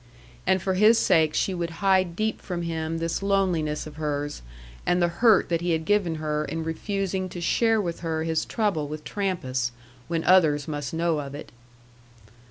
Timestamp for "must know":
10.67-11.19